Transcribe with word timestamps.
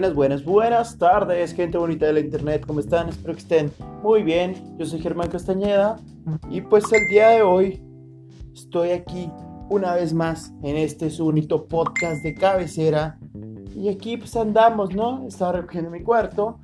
Buenas, 0.00 0.16
buenas, 0.16 0.44
buenas 0.46 0.96
tardes, 0.96 1.52
gente 1.52 1.76
bonita 1.76 2.06
de 2.06 2.14
la 2.14 2.20
internet, 2.20 2.64
¿cómo 2.66 2.80
están? 2.80 3.10
Espero 3.10 3.34
que 3.34 3.40
estén 3.40 3.70
muy 4.02 4.22
bien. 4.22 4.54
Yo 4.78 4.86
soy 4.86 4.98
Germán 4.98 5.28
Castañeda 5.28 5.98
y 6.48 6.62
pues 6.62 6.90
el 6.90 7.06
día 7.08 7.28
de 7.28 7.42
hoy 7.42 7.82
estoy 8.54 8.92
aquí 8.92 9.30
una 9.68 9.94
vez 9.96 10.14
más 10.14 10.54
en 10.62 10.78
este 10.78 11.10
su 11.10 11.24
bonito 11.24 11.68
podcast 11.68 12.22
de 12.22 12.32
cabecera. 12.32 13.18
Y 13.76 13.90
aquí 13.90 14.16
pues 14.16 14.34
andamos, 14.36 14.94
¿no? 14.94 15.26
Estaba 15.26 15.52
recogiendo 15.52 15.90
mi 15.90 16.02
cuarto. 16.02 16.60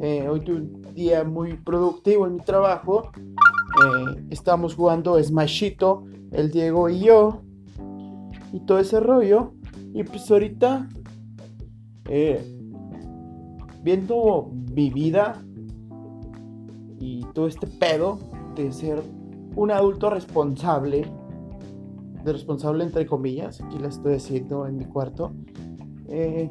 Eh, 0.00 0.26
hoy 0.26 0.40
tuve 0.40 0.56
un 0.56 0.94
día 0.94 1.24
muy 1.24 1.58
productivo 1.58 2.26
en 2.26 2.36
mi 2.36 2.40
trabajo. 2.40 3.10
Eh, 3.18 4.24
estamos 4.30 4.74
jugando 4.74 5.22
Smashito, 5.22 6.06
el 6.32 6.50
Diego 6.50 6.88
y 6.88 7.00
yo. 7.00 7.42
Y 8.50 8.60
todo 8.60 8.78
ese 8.78 8.98
rollo. 8.98 9.52
Y 9.92 10.04
pues 10.04 10.30
ahorita 10.30 10.88
eh, 12.06 12.57
viendo 13.88 14.50
mi 14.74 14.90
vida 14.90 15.42
y 17.00 17.24
todo 17.32 17.46
este 17.46 17.66
pedo 17.66 18.18
de 18.54 18.70
ser 18.70 19.02
un 19.56 19.70
adulto 19.70 20.10
responsable, 20.10 21.10
de 22.22 22.32
responsable 22.34 22.84
entre 22.84 23.06
comillas, 23.06 23.62
aquí 23.62 23.78
la 23.78 23.88
estoy 23.88 24.16
haciendo 24.16 24.66
en 24.66 24.76
mi 24.76 24.84
cuarto, 24.84 25.32
eh, 26.06 26.50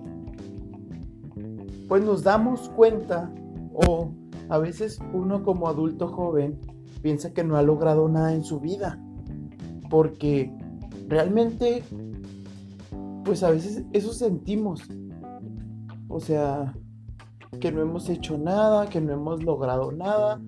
pues 1.88 2.04
nos 2.04 2.24
damos 2.24 2.70
cuenta 2.70 3.32
o 3.72 4.10
a 4.50 4.58
veces 4.58 5.00
uno 5.14 5.44
como 5.44 5.68
adulto 5.68 6.08
joven 6.08 6.60
piensa 7.04 7.36
que 7.36 7.44
no 7.44 7.56
ha 7.56 7.62
logrado 7.62 8.10
nada 8.10 8.34
en 8.34 8.44
su 8.44 8.60
vida, 8.60 9.00
porque 9.92 10.52
realmente 11.08 11.84
pues 13.24 13.44
a 13.44 13.52
veces 13.52 13.84
eso 13.94 14.12
sentimos. 14.12 14.82
O 16.10 16.20
sea, 16.20 16.74
que 17.60 17.72
no 17.72 17.82
hemos 17.82 18.10
hecho 18.10 18.38
nada, 18.38 18.88
que 18.88 19.02
no 19.02 19.14
hemos 19.14 19.44
logrado 19.44 19.92
nada, 19.92 20.42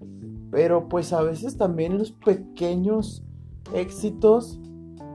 pero 0.52 0.88
pues 0.89 1.14
a 1.14 1.22
veces 1.22 1.58
también 1.58 1.97
los 1.97 2.11
pequeños 2.11 3.23
éxitos 3.73 4.59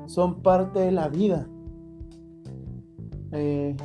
son 0.07 0.43
parte 0.43 0.81
de 0.81 0.93
la 0.93 1.09
vida. 1.09 1.47
Eh, 3.33 3.77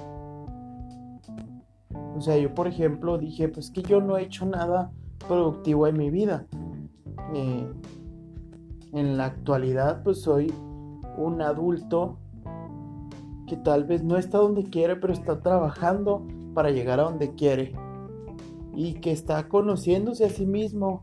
o 2.15 2.21
sea, 2.21 2.37
yo 2.37 2.53
por 2.53 2.67
ejemplo 2.67 3.17
dije, 3.17 3.49
pues 3.49 3.71
que 3.71 3.81
yo 3.81 4.01
no 4.01 4.17
he 4.17 4.23
hecho 4.23 4.45
nada 4.45 4.91
productivo 5.27 5.87
en 5.87 5.97
mi 5.97 6.09
vida. 6.09 6.45
Eh, 7.33 7.67
en 8.93 9.17
la 9.17 9.25
actualidad 9.25 10.01
pues 10.03 10.21
soy 10.21 10.51
un 11.17 11.41
adulto 11.41 12.17
que 13.45 13.57
tal 13.57 13.83
vez 13.83 14.03
no 14.03 14.17
está 14.17 14.37
donde 14.37 14.63
quiere, 14.63 14.95
pero 14.95 15.13
está 15.13 15.41
trabajando 15.41 16.25
para 16.53 16.71
llegar 16.71 16.99
a 16.99 17.03
donde 17.03 17.33
quiere 17.35 17.73
y 18.75 18.95
que 18.95 19.11
está 19.11 19.47
conociéndose 19.47 20.25
a 20.25 20.29
sí 20.29 20.45
mismo 20.45 21.01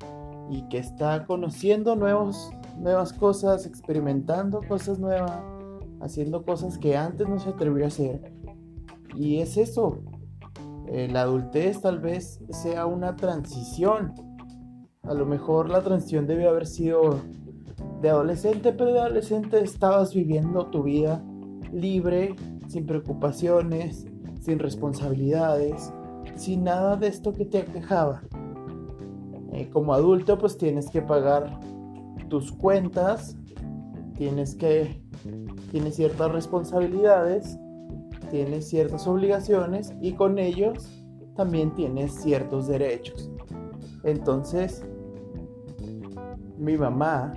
y 0.50 0.62
que 0.69 0.78
está 0.78 1.27
conociendo 1.27 1.97
nuevos, 1.97 2.50
nuevas 2.78 3.12
cosas, 3.12 3.67
experimentando 3.67 4.61
cosas 4.69 4.98
nuevas, 4.98 5.41
haciendo 6.00 6.44
cosas 6.44 6.78
que 6.78 6.97
antes 6.97 7.28
no 7.28 7.39
se 7.39 7.50
atrevió 7.50 7.84
a 7.84 7.89
hacer. 7.89 8.33
Y 9.17 9.39
es 9.39 9.56
eso, 9.56 9.98
la 10.89 11.22
adultez 11.22 11.81
tal 11.81 12.00
vez 12.00 12.41
sea 12.50 12.87
una 12.87 13.17
transición. 13.17 14.14
A 15.03 15.14
lo 15.14 15.27
mejor 15.27 15.69
la 15.69 15.83
transición 15.83 16.27
debe 16.27 16.47
haber 16.47 16.67
sido 16.67 17.20
de 18.00 18.11
adolescente, 18.11 18.72
pero 18.72 18.92
de 18.92 19.00
adolescente 19.00 19.62
estabas 19.62 20.14
viviendo 20.14 20.67
tu 20.67 20.83
vida 20.83 21.25
libre, 21.72 22.37
sin 22.69 22.87
preocupaciones, 22.87 24.06
sin 24.41 24.59
responsabilidades, 24.59 25.92
sin 26.37 26.65
nada 26.65 26.97
de 26.97 27.09
esto 27.09 27.33
que 27.33 27.44
te 27.44 27.59
aquejaba. 27.59 28.22
Eh, 29.53 29.69
como 29.72 29.94
adulto 29.94 30.38
pues 30.38 30.56
tienes 30.56 30.91
que 30.91 31.03
pagar 31.03 31.59
tus 32.28 32.53
cuentas, 32.53 33.37
tienes 34.16 34.55
que, 34.55 35.03
tienes 35.71 35.97
ciertas 35.97 36.31
responsabilidades, 36.33 37.59
tienes 38.31 38.69
ciertas 38.69 39.06
obligaciones 39.06 39.94
y 40.00 40.12
con 40.12 40.38
ellos 40.38 40.88
también 41.37 41.75
tienes 41.75 42.15
ciertos 42.15 42.66
derechos. 42.66 43.31
Entonces, 44.05 44.84
mi 46.59 46.77
mamá 46.77 47.34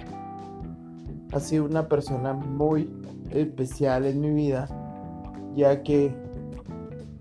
ha 1.31 1.39
sido 1.39 1.65
una 1.65 1.87
persona 1.87 2.33
muy 2.33 2.89
especial 3.31 4.05
en 4.05 4.21
mi 4.21 4.31
vida, 4.31 4.67
ya 5.55 5.83
que 5.83 6.13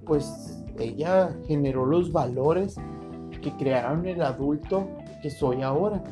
pues 0.04 0.57
ella 0.80 1.36
generó 1.46 1.86
los 1.86 2.12
valores 2.12 2.76
que 3.42 3.52
crearon 3.56 4.06
el 4.06 4.22
adulto 4.22 4.88
que 5.22 5.30
soy 5.30 5.62
ahora. 5.62 6.02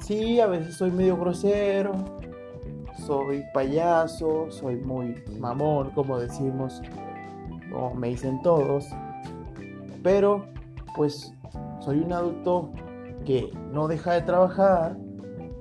Sí, 0.00 0.40
a 0.40 0.46
veces 0.46 0.76
soy 0.76 0.90
medio 0.90 1.16
grosero, 1.16 1.92
soy 3.06 3.42
payaso, 3.52 4.50
soy 4.50 4.76
muy 4.76 5.14
mamón, 5.38 5.90
como 5.90 6.18
decimos, 6.18 6.82
como 7.72 7.94
me 7.94 8.08
dicen 8.08 8.40
todos, 8.42 8.86
pero 10.02 10.44
pues 10.94 11.32
soy 11.80 12.00
un 12.00 12.12
adulto 12.12 12.72
que 13.24 13.50
no 13.72 13.88
deja 13.88 14.12
de 14.12 14.22
trabajar, 14.22 14.96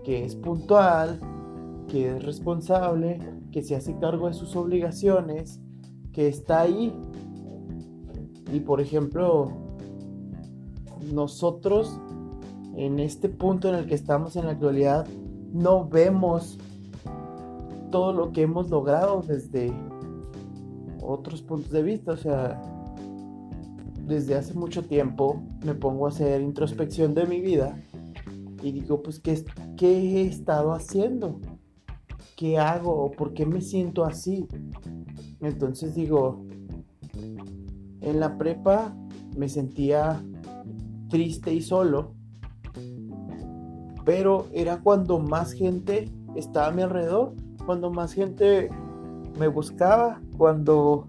que 0.03 0.25
es 0.25 0.35
puntual, 0.35 1.19
que 1.87 2.15
es 2.15 2.23
responsable, 2.23 3.19
que 3.51 3.63
se 3.63 3.75
hace 3.75 3.97
cargo 3.97 4.27
de 4.27 4.33
sus 4.33 4.55
obligaciones, 4.55 5.61
que 6.11 6.27
está 6.27 6.61
ahí 6.61 6.93
y 8.53 8.59
por 8.59 8.79
ejemplo, 8.79 9.51
nosotros 11.11 11.99
en 12.75 12.99
este 12.99 13.27
punto 13.27 13.67
en 13.67 13.75
el 13.75 13.87
que 13.87 13.95
estamos 13.95 14.35
en 14.35 14.45
la 14.45 14.51
actualidad 14.51 15.07
no 15.51 15.87
vemos 15.87 16.59
todo 17.89 18.13
lo 18.13 18.31
que 18.31 18.43
hemos 18.43 18.69
logrado 18.69 19.23
desde 19.27 19.73
otros 21.01 21.41
puntos 21.41 21.71
de 21.71 21.81
vista. 21.81 22.11
O 22.11 22.17
sea, 22.17 22.61
desde 24.05 24.35
hace 24.35 24.53
mucho 24.53 24.83
tiempo 24.83 25.41
me 25.65 25.73
pongo 25.73 26.05
a 26.05 26.09
hacer 26.09 26.39
introspección 26.41 27.15
de 27.15 27.25
mi 27.25 27.41
vida 27.41 27.75
y 28.61 28.71
digo, 28.71 29.01
pues, 29.01 29.19
¿qué, 29.19 29.43
qué 29.75 29.87
he 29.89 30.27
estado 30.27 30.73
haciendo? 30.73 31.39
¿Qué 32.37 32.59
hago? 32.59 33.09
¿Por 33.11 33.33
qué 33.33 33.47
me 33.47 33.61
siento 33.61 34.05
así? 34.05 34.47
Entonces 35.41 35.95
digo, 35.95 36.45
en 38.03 38.19
la 38.19 38.37
prepa 38.37 38.93
me 39.35 39.49
sentía 39.49 40.21
triste 41.09 41.53
y 41.53 41.61
solo, 41.61 42.13
pero 44.05 44.47
era 44.53 44.81
cuando 44.81 45.19
más 45.19 45.53
gente 45.53 46.09
estaba 46.35 46.67
a 46.67 46.71
mi 46.71 46.81
alrededor, 46.81 47.33
cuando 47.65 47.91
más 47.91 48.13
gente 48.13 48.69
me 49.39 49.47
buscaba, 49.47 50.21
cuando, 50.37 51.07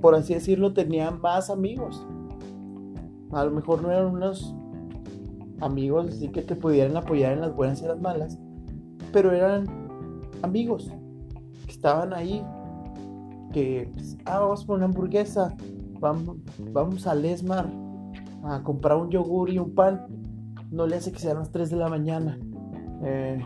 por 0.00 0.14
así 0.14 0.34
decirlo, 0.34 0.72
tenía 0.72 1.10
más 1.10 1.50
amigos. 1.50 2.06
A 3.32 3.44
lo 3.44 3.50
mejor 3.50 3.82
no 3.82 3.90
eran 3.90 4.06
unos 4.06 4.54
amigos 5.60 6.08
así 6.08 6.28
que 6.28 6.42
te 6.42 6.56
pudieran 6.56 6.96
apoyar 6.96 7.32
en 7.32 7.40
las 7.40 7.54
buenas 7.54 7.82
y 7.82 7.86
las 7.86 8.00
malas, 8.00 8.38
pero 9.12 9.32
eran 9.32 9.66
amigos 10.42 10.90
que 11.66 11.72
estaban 11.72 12.12
ahí, 12.12 12.44
que, 13.52 13.90
pues, 13.94 14.16
ah, 14.24 14.40
vamos 14.40 14.64
por 14.64 14.76
una 14.76 14.86
hamburguesa, 14.86 15.54
vamos, 16.00 16.36
vamos 16.72 17.06
a 17.06 17.14
Lesmar 17.14 17.68
a 18.44 18.62
comprar 18.62 18.96
un 18.96 19.10
yogur 19.10 19.50
y 19.50 19.58
un 19.58 19.74
pan. 19.74 20.06
No 20.70 20.86
le 20.86 20.96
hace 20.96 21.12
que 21.12 21.18
sean 21.18 21.38
las 21.38 21.52
3 21.52 21.70
de 21.70 21.76
la 21.76 21.88
mañana. 21.88 22.38
Eh, 23.04 23.44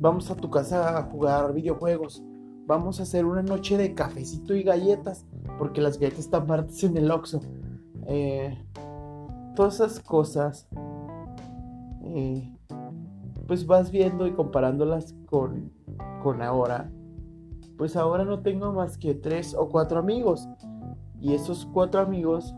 vamos 0.00 0.30
a 0.30 0.36
tu 0.36 0.50
casa 0.50 0.98
a 0.98 1.02
jugar 1.04 1.52
videojuegos. 1.54 2.22
Vamos 2.66 3.00
a 3.00 3.04
hacer 3.04 3.24
una 3.24 3.42
noche 3.42 3.78
de 3.78 3.94
cafecito 3.94 4.54
y 4.54 4.62
galletas. 4.62 5.24
Porque 5.58 5.80
las 5.80 5.98
galletas 5.98 6.20
están 6.20 6.46
baratas 6.46 6.82
en 6.82 6.96
el 6.96 7.10
Oxxo. 7.10 7.40
Eh, 8.06 8.58
todas 9.54 9.76
esas 9.76 10.00
cosas. 10.00 10.68
Eh, 12.02 12.52
pues 13.46 13.66
vas 13.66 13.90
viendo 13.90 14.26
y 14.26 14.32
comparándolas 14.32 15.14
con, 15.26 15.72
con 16.22 16.42
ahora 16.42 16.90
pues 17.78 17.96
ahora 17.96 18.24
no 18.24 18.40
tengo 18.40 18.72
más 18.72 18.98
que 18.98 19.14
tres 19.14 19.54
o 19.54 19.68
cuatro 19.68 20.00
amigos. 20.00 20.48
Y 21.20 21.34
esos 21.34 21.64
cuatro 21.72 22.00
amigos 22.00 22.54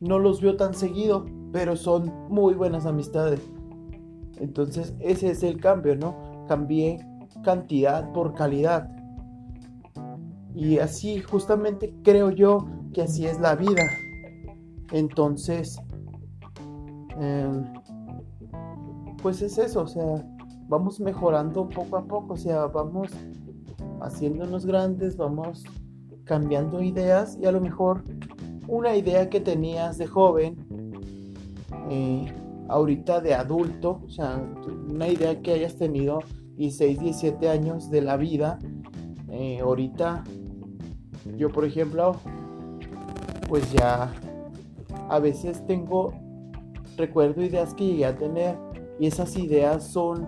no 0.00 0.18
los 0.18 0.42
veo 0.42 0.56
tan 0.56 0.74
seguido, 0.74 1.24
pero 1.52 1.76
son 1.76 2.12
muy 2.28 2.54
buenas 2.54 2.86
amistades. 2.86 3.40
Entonces 4.38 4.94
ese 4.98 5.30
es 5.30 5.44
el 5.44 5.60
cambio, 5.60 5.96
¿no? 5.96 6.16
Cambié 6.48 6.98
cantidad 7.44 8.12
por 8.12 8.34
calidad. 8.34 8.90
Y 10.54 10.78
así 10.78 11.20
justamente 11.20 11.94
creo 12.02 12.30
yo 12.30 12.66
que 12.92 13.02
así 13.02 13.26
es 13.26 13.38
la 13.40 13.54
vida. 13.54 13.84
Entonces, 14.92 15.76
em, 17.20 17.64
pues 19.22 19.40
es 19.40 19.56
eso, 19.58 19.82
o 19.82 19.86
sea, 19.86 20.24
vamos 20.68 21.00
mejorando 21.00 21.68
poco 21.68 21.96
a 21.96 22.04
poco, 22.04 22.34
o 22.34 22.36
sea, 22.36 22.66
vamos 22.66 23.10
haciéndonos 24.04 24.66
grandes, 24.66 25.16
vamos 25.16 25.64
cambiando 26.24 26.82
ideas 26.82 27.38
y 27.40 27.46
a 27.46 27.52
lo 27.52 27.60
mejor 27.60 28.02
una 28.66 28.96
idea 28.96 29.28
que 29.28 29.40
tenías 29.40 29.98
de 29.98 30.06
joven, 30.06 30.56
eh, 31.90 32.32
ahorita 32.68 33.20
de 33.20 33.34
adulto, 33.34 34.00
o 34.06 34.10
sea, 34.10 34.42
una 34.88 35.08
idea 35.08 35.40
que 35.42 35.52
hayas 35.52 35.76
tenido 35.76 36.20
16, 36.56 37.00
17 37.00 37.48
años 37.48 37.90
de 37.90 38.02
la 38.02 38.16
vida, 38.16 38.58
eh, 39.30 39.60
ahorita 39.60 40.24
yo 41.36 41.50
por 41.50 41.64
ejemplo, 41.64 42.16
pues 43.48 43.72
ya 43.72 44.12
a 45.08 45.18
veces 45.18 45.64
tengo, 45.66 46.12
recuerdo 46.96 47.42
ideas 47.42 47.74
que 47.74 47.86
llegué 47.86 48.06
a 48.06 48.16
tener 48.16 48.56
y 49.00 49.06
esas 49.06 49.36
ideas 49.36 49.84
son, 49.84 50.26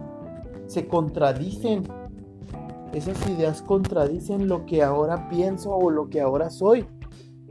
se 0.67 0.87
contradicen. 0.88 1.84
Esas 2.96 3.28
ideas 3.28 3.60
contradicen 3.60 4.48
lo 4.48 4.64
que 4.64 4.82
ahora 4.82 5.28
pienso 5.28 5.70
o 5.70 5.90
lo 5.90 6.08
que 6.08 6.19
ahora 6.19 6.48
soy. 6.48 6.87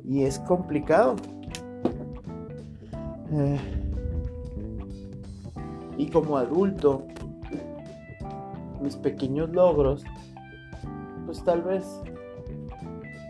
Y 0.03 0.24
es 0.24 0.39
complicado. 0.39 1.18
Eh, 3.31 3.59
y 6.00 6.07
como 6.07 6.38
adulto, 6.38 7.06
mis 8.81 8.95
pequeños 8.95 9.51
logros, 9.51 10.03
pues 11.27 11.44
tal 11.44 11.62
vez 11.62 11.86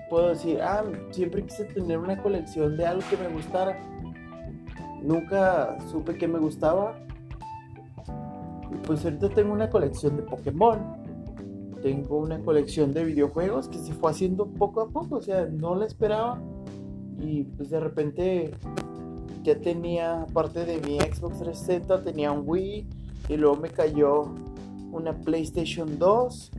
puedo 0.10 0.30
decir, 0.30 0.62
ah, 0.62 0.86
siempre 1.12 1.44
quise 1.44 1.66
tener 1.66 1.98
una 1.98 2.24
colección 2.24 2.78
de 2.78 2.86
algo 2.86 3.04
que 3.10 3.18
me 3.18 3.28
gustara. 3.28 3.78
Nunca 5.04 5.78
supe 5.92 6.18
que 6.18 6.30
me 6.30 6.40
gustaba. 6.40 6.98
Y 8.72 8.78
pues 8.88 9.04
ahorita 9.04 9.28
tengo 9.32 9.52
una 9.52 9.70
colección 9.70 10.16
de 10.16 10.24
Pokémon. 10.24 11.05
Tengo 11.86 12.18
una 12.18 12.40
colección 12.40 12.96
de 12.96 13.06
videojuegos 13.06 13.68
que 13.68 13.78
se 13.78 13.94
fue 13.94 14.10
haciendo 14.10 14.48
poco 14.48 14.82
a 14.82 14.90
poco. 14.90 15.18
O 15.18 15.22
sea, 15.22 15.46
no 15.46 15.76
la 15.76 15.86
esperaba. 15.86 16.42
Y 17.20 17.44
pues 17.44 17.70
de 17.70 17.80
repente 17.80 18.52
ya 19.44 19.60
tenía, 19.60 20.24
aparte 20.24 20.66
de 20.66 20.82
mi 20.82 20.98
Xbox 21.00 21.38
360, 21.38 22.04
tenía 22.04 22.32
un 22.32 22.42
Wii. 22.44 22.88
Y 23.30 23.38
luego 23.38 23.58
me 23.58 23.70
cayó 23.70 24.24
una 24.92 25.14
PlayStation 25.14 26.00
2 26.00 26.52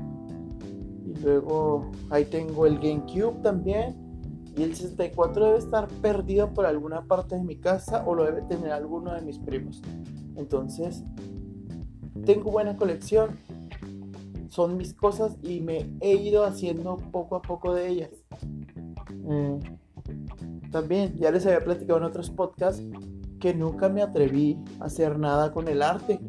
Luego 1.24 1.90
ahí 2.10 2.26
tengo 2.26 2.64
el 2.64 2.78
GameCube 2.78 3.42
también. 3.42 3.96
Y 4.56 4.62
el 4.62 4.76
64 4.76 5.44
debe 5.44 5.58
estar 5.58 5.88
perdido 5.88 6.54
por 6.54 6.66
alguna 6.66 7.02
parte 7.02 7.34
de 7.34 7.42
mi 7.42 7.56
casa 7.56 8.04
o 8.06 8.14
lo 8.14 8.26
debe 8.26 8.42
tener 8.42 8.70
alguno 8.70 9.12
de 9.12 9.22
mis 9.22 9.40
primos. 9.40 9.82
Entonces, 10.36 11.02
tengo 12.24 12.52
buena 12.52 12.76
colección. 12.76 13.30
Son 14.48 14.76
mis 14.76 14.94
cosas 14.94 15.36
y 15.42 15.60
me 15.60 15.90
he 16.00 16.14
ido 16.14 16.44
haciendo 16.44 16.96
poco 16.96 17.36
a 17.36 17.42
poco 17.42 17.74
de 17.74 17.88
ellas. 17.88 18.10
Mm, 19.10 20.70
también, 20.70 21.16
ya 21.16 21.30
les 21.30 21.46
había 21.46 21.64
platicado 21.64 21.98
en 21.98 22.04
otros 22.04 22.30
podcasts 22.30 22.82
que 23.40 23.54
nunca 23.54 23.88
me 23.88 24.02
atreví 24.02 24.58
a 24.80 24.86
hacer 24.86 25.18
nada 25.18 25.52
con 25.52 25.68
el 25.68 25.82
arte. 25.82 26.20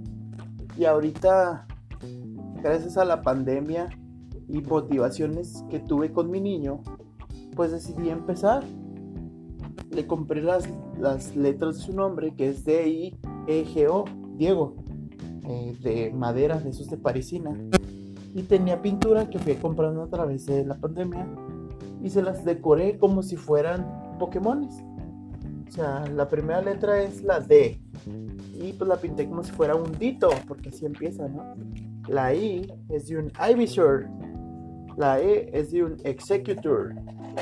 Y 0.78 0.86
ahorita, 0.86 1.68
gracias 2.62 2.98
a 2.98 3.06
la 3.06 3.22
pandemia, 3.22 3.90
y 4.48 4.62
motivaciones 4.62 5.64
que 5.70 5.80
tuve 5.80 6.12
con 6.12 6.32
mi 6.32 6.40
niño, 6.40 6.82
pues 7.56 7.72
decidí 7.72 8.10
empezar. 8.10 8.64
Le 9.92 10.08
compré 10.08 10.42
las, 10.42 10.70
las 11.00 11.36
letras 11.36 11.78
de 11.78 11.84
su 11.84 11.94
nombre, 11.94 12.34
que 12.36 12.50
es 12.50 12.64
D-I-E-G-O, 12.64 14.06
Diego, 14.36 14.76
eh, 15.44 15.76
de 15.82 16.12
madera, 16.14 16.60
de 16.60 16.70
esos 16.70 16.90
de 16.90 16.98
parisina. 16.98 17.58
Y 18.38 18.44
tenía 18.44 18.80
pintura 18.80 19.28
que 19.28 19.40
fui 19.40 19.56
comprando 19.56 20.04
a 20.04 20.08
través 20.10 20.46
de 20.46 20.64
la 20.64 20.76
pandemia 20.76 21.28
y 22.04 22.10
se 22.12 22.22
las 22.22 22.46
decoré 22.46 23.00
como 23.00 23.24
si 23.24 23.36
fueran 23.36 24.16
Pokémones. 24.20 24.76
O 25.68 25.72
sea, 25.72 26.06
la 26.06 26.30
primera 26.30 26.62
letra 26.62 27.02
es 27.02 27.24
la 27.24 27.40
D. 27.40 27.82
Y 28.54 28.74
pues 28.74 28.88
la 28.88 28.98
pinté 28.98 29.28
como 29.28 29.44
si 29.44 29.52
fuera 29.52 29.74
un 29.74 29.92
Dito, 29.98 30.30
porque 30.48 30.70
así 30.70 30.86
empieza, 30.86 31.28
¿no? 31.28 31.56
La 32.08 32.32
I 32.36 32.72
es 32.90 33.08
de 33.08 33.18
un 33.18 33.32
Ivysaur, 33.50 34.08
la 34.98 35.20
E 35.20 35.50
es 35.52 35.72
de 35.72 35.86
un 35.86 35.98
executor. 36.04 36.94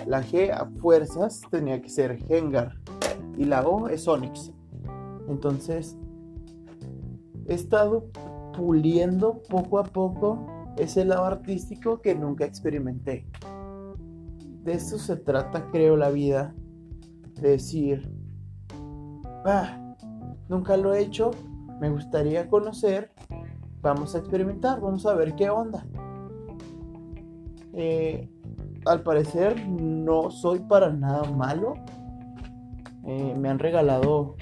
La 0.07 0.23
G 0.23 0.49
a 0.49 0.65
fuerzas 0.79 1.41
tenía 1.51 1.81
que 1.81 1.89
ser 1.89 2.19
Hengar. 2.29 2.71
Y 3.37 3.43
la 3.43 3.67
O 3.67 3.89
es 3.89 4.07
Onyx. 4.07 4.53
Entonces, 5.27 5.97
he 7.47 7.53
estado 7.53 8.05
puliendo 8.55 9.41
poco 9.49 9.79
a 9.79 9.83
poco 9.83 10.55
ese 10.77 11.05
lado 11.05 11.25
artístico 11.25 12.01
que 12.01 12.15
nunca 12.15 12.45
experimenté. 12.45 13.27
De 14.63 14.73
eso 14.73 14.97
se 14.97 15.15
trata, 15.15 15.69
creo, 15.71 15.95
la 15.95 16.09
vida. 16.09 16.53
De 17.39 17.51
decir, 17.51 18.09
ah, 19.45 19.95
nunca 20.47 20.77
lo 20.77 20.93
he 20.93 21.01
hecho, 21.01 21.31
me 21.79 21.89
gustaría 21.89 22.49
conocer, 22.49 23.11
vamos 23.81 24.15
a 24.15 24.19
experimentar, 24.19 24.79
vamos 24.79 25.05
a 25.05 25.13
ver 25.13 25.35
qué 25.35 25.49
onda. 25.49 25.85
Eh, 27.73 28.29
al 28.85 29.03
parecer 29.03 29.67
no 29.67 30.31
soy 30.31 30.59
para 30.59 30.91
nada 30.91 31.29
malo. 31.29 31.73
Eh, 33.05 33.35
me 33.37 33.49
han 33.49 33.59
regalado 33.59 34.35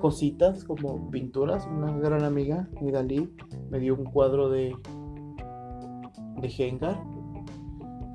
cositas 0.00 0.64
como 0.64 1.10
pinturas. 1.10 1.66
Una 1.66 1.96
gran 1.98 2.24
amiga, 2.24 2.68
Dalí, 2.80 3.32
me 3.70 3.78
dio 3.78 3.94
un 3.94 4.04
cuadro 4.04 4.48
de, 4.48 4.74
de 6.40 6.48
Gengar. 6.48 7.02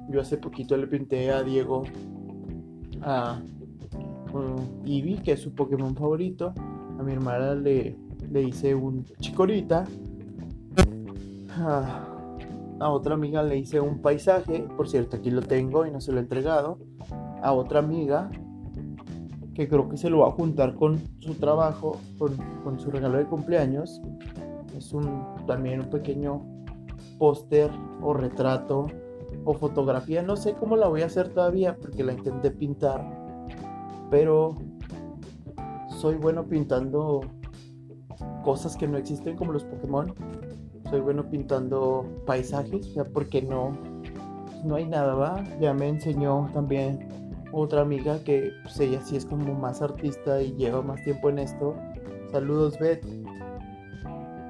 Yo 0.10 0.22
hace 0.22 0.38
poquito 0.38 0.78
le 0.78 0.88
pinté 0.88 1.32
a 1.32 1.44
Diego 1.44 1.84
a 3.02 3.40
Eevee, 4.86 5.22
que 5.24 5.34
es 5.34 5.42
su 5.42 5.54
Pokémon 5.54 5.96
favorito. 5.96 6.54
A 7.00 7.04
mi 7.04 7.14
hermana 7.14 7.56
le, 7.56 7.96
le 8.32 8.44
hice 8.44 8.76
un 8.76 9.06
chicorita. 9.20 9.86
Ah, 11.58 12.06
a 12.80 12.90
otra 12.90 13.16
amiga 13.16 13.42
le 13.44 13.58
hice 13.58 13.80
un 13.80 14.00
paisaje, 14.00 14.68
por 14.76 14.90
cierto, 14.90 15.18
aquí 15.18 15.32
lo 15.32 15.42
tengo 15.42 15.86
y 15.86 15.92
no 15.92 16.02
se 16.02 16.12
lo 16.12 16.20
he 16.20 16.22
entregado. 16.22 16.78
A 17.42 17.54
otra 17.54 17.80
amiga, 17.80 18.30
que 19.54 19.68
creo 19.70 19.88
que 19.88 19.98
se 19.98 20.10
lo 20.10 20.20
va 20.20 20.28
a 20.28 20.32
juntar 20.32 20.76
con 20.76 21.00
su 21.20 21.36
trabajo, 21.36 22.00
con, 22.18 22.80
su 22.80 22.92
regalo 22.92 23.18
de 23.18 23.26
cumpleaños. 23.26 24.02
Es 24.78 24.92
un, 24.94 25.24
también 25.48 25.82
un 25.82 25.90
pequeño 25.90 26.42
póster 27.18 27.72
o 28.02 28.14
retrato 28.14 28.88
o 29.44 29.54
fotografía. 29.54 30.22
No 30.22 30.36
sé 30.36 30.54
cómo 30.54 30.76
la 30.76 30.88
voy 30.88 31.02
a 31.02 31.08
hacer 31.08 31.30
todavía 31.30 31.76
porque 31.76 32.04
la 32.04 32.14
intenté 32.14 32.52
pintar. 32.52 33.04
Pero 34.10 34.56
soy 35.90 36.16
bueno 36.16 36.46
pintando 36.46 37.22
cosas 38.44 38.78
que 38.78 38.88
no 38.88 38.98
existen 38.98 39.36
como 39.36 39.52
los 39.52 39.64
Pokémon 39.64 40.14
soy 40.90 41.02
bueno 41.02 41.30
pintando 41.30 42.06
paisajes, 42.26 42.94
sea, 42.94 43.06
porque 43.06 43.42
no, 43.42 43.72
no 44.64 44.76
hay 44.76 44.86
nada, 44.86 45.16
¿va? 45.16 45.44
Ya 45.60 45.74
me 45.74 45.88
enseñó 45.88 46.50
también 46.54 47.08
otra 47.52 47.82
amiga 47.82 48.20
que 48.24 48.52
pues, 48.64 48.80
ella 48.80 49.02
sí 49.02 49.16
es 49.16 49.26
como 49.26 49.54
más 49.56 49.82
artista 49.82 50.42
y 50.42 50.54
lleva 50.56 50.82
más 50.82 51.04
tiempo 51.04 51.30
en 51.30 51.40
esto. 51.40 51.76
Saludos, 52.32 52.78
Beth. 52.80 53.04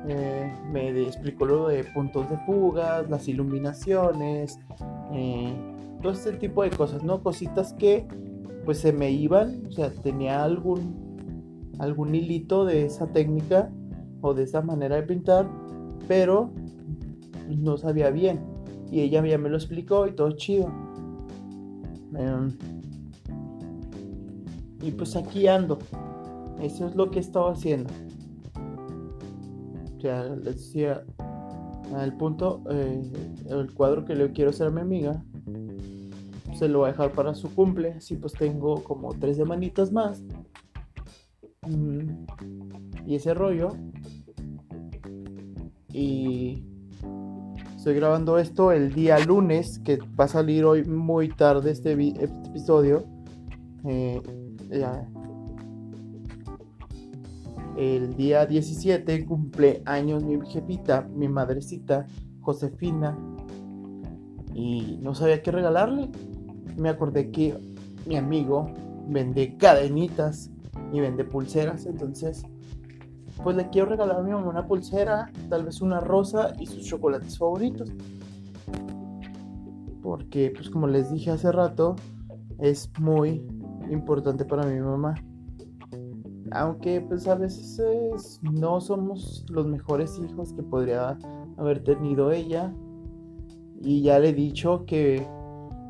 Eh, 0.08 0.52
me 0.72 0.90
explicó 1.02 1.46
lo 1.46 1.68
de 1.68 1.84
puntos 1.84 2.30
de 2.30 2.38
fugas, 2.40 3.10
las 3.10 3.28
iluminaciones, 3.28 4.60
eh, 5.14 5.54
todo 6.02 6.12
este 6.12 6.34
tipo 6.34 6.64
de 6.64 6.70
cosas, 6.70 7.04
¿no? 7.04 7.24
Cositas 7.24 7.74
que 7.74 8.08
pues 8.66 8.80
se 8.80 8.94
me 8.94 9.12
iban, 9.12 9.64
o 9.68 9.72
sea, 9.72 9.92
tenía 9.92 10.44
algún, 10.44 11.72
algún 11.80 12.14
hilito 12.14 12.66
de 12.66 12.86
esa 12.86 13.08
técnica 13.08 13.72
o 14.22 14.34
de 14.34 14.44
esa 14.44 14.62
manera 14.62 14.96
de 14.96 15.04
pintar 15.04 15.48
pero 16.08 16.52
no 17.50 17.78
sabía 17.78 18.10
bien. 18.10 18.40
Y 18.92 19.02
ella 19.02 19.26
ya 19.26 19.38
me 19.38 19.50
lo 19.50 19.58
explicó 19.58 20.08
y 20.08 20.12
todo 20.12 20.32
chido. 20.32 20.72
Em, 22.16 22.52
y 24.82 24.92
pues 24.92 25.16
aquí 25.16 25.48
ando. 25.48 25.80
Eso 26.62 26.88
es 26.88 26.96
lo 26.96 27.10
que 27.10 27.20
he 27.20 27.22
estado 27.22 27.50
haciendo. 27.50 27.92
Sea, 30.02 30.24
les 30.26 30.58
decía, 30.58 31.04
al 31.96 32.16
punto, 32.18 32.64
eh, 32.70 33.12
el 33.50 33.74
cuadro 33.74 34.06
que 34.06 34.16
le 34.16 34.32
quiero 34.32 34.52
hacer 34.52 34.68
a 34.68 34.72
mi 34.72 34.82
amiga, 34.82 35.24
se 36.58 36.68
lo 36.68 36.80
voy 36.80 36.90
a 36.90 36.92
dejar 36.92 37.12
para 37.12 37.34
su 37.36 37.54
cumple. 37.54 37.94
Así 37.94 38.16
pues 38.16 38.34
tengo 38.34 38.84
como 38.84 39.14
tres 39.14 39.38
semanitas 39.38 39.92
más. 39.92 40.22
Mm, 41.68 42.26
y 43.08 43.16
ese 43.16 43.34
rollo 43.34 43.70
y 45.96 46.62
estoy 47.78 47.96
grabando 47.96 48.38
esto 48.38 48.74
el 48.74 48.94
día 48.94 49.18
lunes, 49.20 49.80
que 49.80 49.98
va 50.20 50.26
a 50.26 50.28
salir 50.28 50.66
hoy 50.66 50.84
muy 50.84 51.30
tarde 51.30 51.72
este, 51.72 51.94
este 51.94 52.50
episodio. 52.50 53.06
Eh, 53.86 54.22
el 57.78 58.16
día 58.16 58.46
17 58.46 59.26
cumple 59.26 59.82
años 59.86 60.24
mi 60.24 60.40
jefita, 60.48 61.08
mi 61.14 61.28
madrecita, 61.28 62.06
Josefina. 62.42 63.18
Y 64.54 65.00
no 65.02 65.14
sabía 65.14 65.42
qué 65.42 65.52
regalarle. 65.52 66.10
me 66.78 66.90
acordé 66.90 67.32
que 67.32 67.58
mi 68.06 68.18
amigo 68.18 68.72
vende 69.08 69.58
cadenitas 69.58 70.50
y 70.92 71.00
vende 71.00 71.24
pulseras, 71.24 71.86
entonces 71.86 72.44
pues 73.44 73.56
le 73.56 73.70
quiero 73.70 73.90
regalar 73.90 74.18
a 74.18 74.24
mi 74.24 74.32
mamá 74.32 74.50
una 74.50 74.68
pulsera, 74.68 75.32
tal 75.50 75.66
vez 75.66 75.82
una 75.82 76.00
rosa 76.00 76.54
y 76.60 76.66
sus 76.66 76.86
chocolates 76.86 77.38
favoritos. 77.38 77.92
Porque 80.02 80.52
pues 80.56 80.70
como 80.70 80.88
les 80.88 81.12
dije 81.12 81.32
hace 81.32 81.52
rato, 81.52 81.96
es 82.60 82.90
muy 83.00 83.46
importante 83.90 84.46
para 84.46 84.66
mi 84.66 84.80
mamá. 84.80 85.16
Aunque 86.56 87.02
pues 87.02 87.28
a 87.28 87.36
veces 87.36 88.40
no 88.42 88.80
somos 88.80 89.46
los 89.50 89.68
mejores 89.68 90.18
hijos 90.20 90.54
que 90.54 90.64
podría 90.64 91.18
haber 91.58 91.84
tenido 91.84 92.32
ella. 92.32 92.74
Y 93.82 94.02
ya 94.02 94.20
le 94.20 94.30
he 94.30 94.34
dicho 94.34 94.86
que 94.86 95.28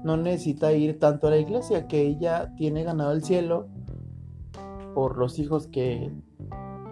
no 0.04 0.18
necesita 0.18 0.74
ir 0.74 0.98
tanto 0.98 1.28
a 1.28 1.30
la 1.30 1.38
iglesia, 1.38 1.88
que 1.88 2.02
ella 2.02 2.52
tiene 2.58 2.84
ganado 2.84 3.12
el 3.12 3.24
cielo 3.24 3.68
por 4.96 5.20
los 5.20 5.38
hijos 5.38 5.68
que, 5.68 6.12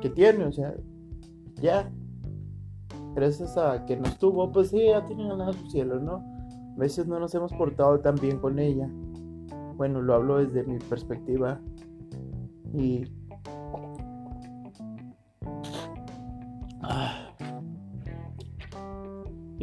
que 0.02 0.10
tiene, 0.12 0.46
o 0.46 0.52
sea, 0.52 0.76
ya. 1.60 1.92
Gracias 3.16 3.58
a 3.58 3.86
que 3.86 3.98
nos 3.98 4.20
tuvo, 4.20 4.52
pues 4.52 4.70
sí, 4.70 4.86
ya 4.86 5.04
tiene 5.08 5.28
ganado 5.28 5.50
el 5.50 5.72
cielo, 5.72 6.00
¿no? 6.00 6.18
A 6.76 6.78
veces 6.78 7.08
no 7.08 7.20
nos 7.20 7.34
hemos 7.34 7.52
portado 7.54 8.00
tan 8.02 8.16
bien 8.16 8.38
con 8.38 8.60
ella. 8.60 8.88
Bueno, 9.78 10.00
lo 10.00 10.14
hablo 10.14 10.38
desde 10.38 10.64
mi 10.64 10.78
perspectiva. 10.78 11.60
Y... 12.72 13.23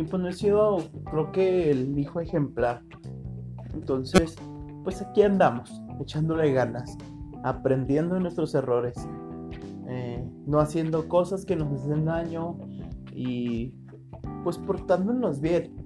Y 0.00 0.04
pues 0.04 0.22
no 0.22 0.30
he 0.30 0.32
sido, 0.32 0.78
creo 1.10 1.30
que 1.30 1.70
el 1.70 1.98
hijo 1.98 2.20
ejemplar. 2.20 2.82
Entonces, 3.74 4.34
pues 4.82 5.02
aquí 5.02 5.20
andamos, 5.20 5.70
echándole 6.00 6.54
ganas, 6.54 6.96
aprendiendo 7.44 8.14
de 8.14 8.22
nuestros 8.22 8.54
errores, 8.54 8.94
eh, 9.88 10.26
no 10.46 10.58
haciendo 10.58 11.06
cosas 11.06 11.44
que 11.44 11.54
nos 11.54 11.82
hacen 11.82 12.06
daño 12.06 12.56
y 13.12 13.74
pues 14.42 14.56
portándonos 14.56 15.42
bien. 15.42 15.76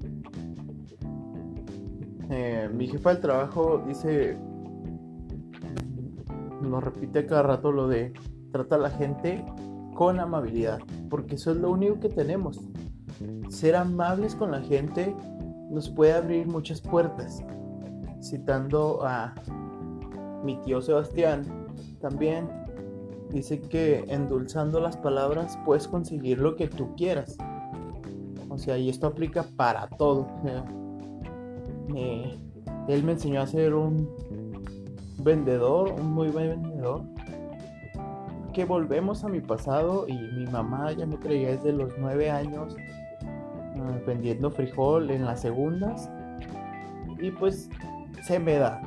Eh, 2.30 2.70
mi 2.72 2.86
jefa 2.86 3.14
del 3.14 3.20
trabajo 3.20 3.82
dice, 3.84 4.38
nos 6.62 6.84
repite 6.84 7.26
cada 7.26 7.42
rato 7.42 7.72
lo 7.72 7.88
de 7.88 8.12
trata 8.52 8.76
a 8.76 8.78
la 8.78 8.90
gente 8.90 9.44
con 9.96 10.20
amabilidad, 10.20 10.78
porque 11.10 11.34
eso 11.34 11.50
es 11.50 11.56
lo 11.56 11.72
único 11.72 11.98
que 11.98 12.10
tenemos. 12.10 12.60
Ser 13.48 13.76
amables 13.76 14.34
con 14.34 14.50
la 14.50 14.60
gente 14.60 15.14
nos 15.70 15.88
puede 15.88 16.12
abrir 16.12 16.46
muchas 16.46 16.80
puertas. 16.80 17.42
Citando 18.22 19.00
a 19.04 19.34
mi 20.42 20.56
tío 20.62 20.80
Sebastián, 20.80 21.44
también 22.00 22.48
dice 23.30 23.60
que 23.60 24.04
endulzando 24.08 24.80
las 24.80 24.96
palabras 24.96 25.58
puedes 25.64 25.88
conseguir 25.88 26.38
lo 26.38 26.56
que 26.56 26.68
tú 26.68 26.94
quieras. 26.96 27.36
O 28.48 28.58
sea, 28.58 28.78
y 28.78 28.88
esto 28.88 29.08
aplica 29.08 29.44
para 29.56 29.88
todo 29.88 30.26
él 32.88 33.02
me 33.02 33.12
enseñó 33.12 33.40
a 33.40 33.46
ser 33.46 33.74
un 33.74 34.08
vendedor, 35.18 35.92
un 35.92 36.12
muy 36.12 36.28
buen 36.28 36.60
vendedor. 36.60 37.02
Que 38.52 38.64
volvemos 38.64 39.24
a 39.24 39.28
mi 39.28 39.40
pasado 39.40 40.06
y 40.06 40.14
mi 40.14 40.46
mamá 40.46 40.92
ya 40.92 41.06
me 41.06 41.16
traía 41.16 41.50
desde 41.50 41.72
los 41.72 41.92
nueve 41.98 42.30
años 42.30 42.76
vendiendo 44.06 44.50
frijol 44.50 45.10
en 45.10 45.24
las 45.24 45.40
segundas 45.40 46.10
y 47.20 47.30
pues 47.30 47.68
se 48.22 48.38
me 48.38 48.54
da. 48.56 48.80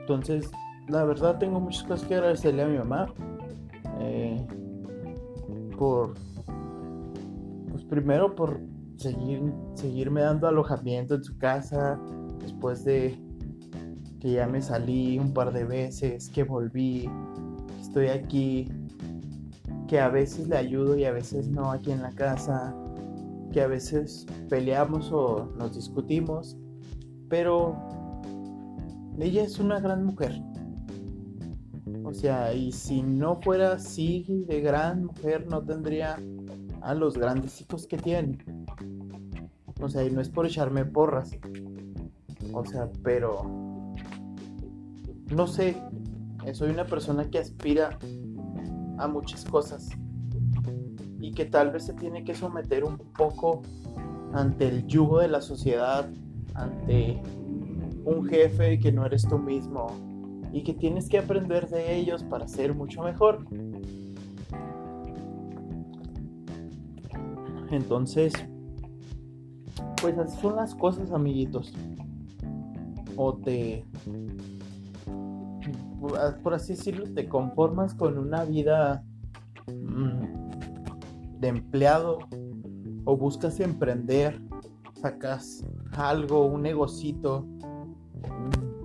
Entonces, 0.00 0.50
la 0.88 1.04
verdad 1.04 1.38
tengo 1.38 1.60
muchas 1.60 1.84
cosas 1.84 2.06
que 2.06 2.14
agradecerle 2.14 2.62
a 2.62 2.66
mi 2.66 2.78
mamá 2.78 3.12
eh, 4.00 4.46
por, 5.78 6.14
pues 7.70 7.84
primero 7.84 8.34
por 8.34 8.60
seguir, 8.96 9.42
seguirme 9.74 10.22
dando 10.22 10.48
alojamiento 10.48 11.14
en 11.14 11.24
su 11.24 11.36
casa 11.38 11.98
después 12.40 12.84
de 12.84 13.18
que 14.20 14.32
ya 14.32 14.46
me 14.46 14.62
salí 14.62 15.18
un 15.18 15.32
par 15.32 15.52
de 15.52 15.64
veces, 15.64 16.28
que 16.28 16.44
volví, 16.44 17.10
que 17.66 17.80
estoy 17.80 18.06
aquí, 18.08 18.68
que 19.88 19.98
a 19.98 20.08
veces 20.08 20.48
le 20.48 20.56
ayudo 20.56 20.96
y 20.96 21.04
a 21.04 21.12
veces 21.12 21.48
no 21.48 21.72
aquí 21.72 21.90
en 21.90 22.02
la 22.02 22.12
casa, 22.12 22.74
que 23.52 23.60
a 23.60 23.66
veces 23.66 24.26
peleamos 24.48 25.10
o 25.12 25.52
nos 25.56 25.74
discutimos, 25.74 26.56
pero 27.28 27.76
ella 29.18 29.44
es 29.44 29.58
una 29.58 29.78
gran 29.80 30.04
mujer. 30.04 30.42
O 32.04 32.14
sea, 32.14 32.52
y 32.52 32.72
si 32.72 33.02
no 33.02 33.40
fuera 33.40 33.72
así 33.72 34.26
de 34.48 34.60
gran 34.60 35.06
mujer, 35.06 35.46
no 35.48 35.62
tendría 35.62 36.18
a 36.80 36.94
los 36.94 37.16
grandes 37.16 37.60
hijos 37.60 37.86
que 37.86 37.96
tiene. 37.96 38.38
O 39.80 39.88
sea, 39.88 40.04
y 40.04 40.10
no 40.10 40.20
es 40.20 40.28
por 40.28 40.46
echarme 40.46 40.84
porras. 40.84 41.36
O 42.52 42.64
sea, 42.64 42.90
pero... 43.02 43.94
No 45.30 45.46
sé. 45.46 45.76
Soy 46.52 46.70
una 46.70 46.84
persona 46.84 47.30
que 47.30 47.38
aspira 47.38 47.98
a 48.98 49.08
muchas 49.08 49.44
cosas. 49.44 49.88
Que 51.34 51.44
tal 51.44 51.70
vez 51.70 51.86
se 51.86 51.94
tiene 51.94 52.24
que 52.24 52.34
someter 52.34 52.84
un 52.84 52.98
poco 52.98 53.62
ante 54.32 54.68
el 54.68 54.86
yugo 54.86 55.20
de 55.20 55.28
la 55.28 55.40
sociedad. 55.40 56.08
Ante 56.54 57.20
un 58.04 58.24
jefe 58.26 58.78
que 58.78 58.92
no 58.92 59.06
eres 59.06 59.22
tú 59.28 59.38
mismo. 59.38 59.86
Y 60.52 60.62
que 60.62 60.74
tienes 60.74 61.08
que 61.08 61.18
aprender 61.18 61.68
de 61.68 61.96
ellos 61.96 62.24
para 62.24 62.46
ser 62.46 62.74
mucho 62.74 63.02
mejor. 63.02 63.46
Entonces, 67.70 68.34
pues 70.00 70.18
así 70.18 70.38
son 70.40 70.56
las 70.56 70.74
cosas, 70.74 71.10
amiguitos. 71.10 71.72
O 73.16 73.34
te, 73.34 73.86
por 76.42 76.54
así 76.54 76.74
decirlo, 76.74 77.06
te 77.14 77.28
conformas 77.28 77.94
con 77.94 78.18
una 78.18 78.44
vida 78.44 79.04
mm, 79.68 80.21
de 81.42 81.48
empleado 81.48 82.20
o 83.04 83.16
buscas 83.16 83.58
emprender, 83.58 84.40
sacas 84.94 85.66
algo, 85.96 86.46
un 86.46 86.62
negocito. 86.62 87.44